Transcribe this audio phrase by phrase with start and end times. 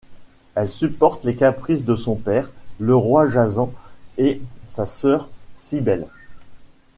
[0.55, 3.71] Elle supporte les caprices de son père, le roi Jasant
[4.17, 6.07] et sa sœur Cybelle.